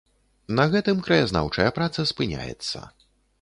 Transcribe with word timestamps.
На 0.59 0.63
гэтым 0.75 1.03
краязнаўчая 1.07 1.67
праца 1.77 2.07
спыняецца. 2.13 2.77